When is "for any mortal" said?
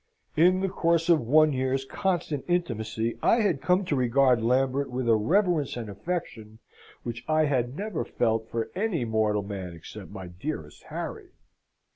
8.49-9.43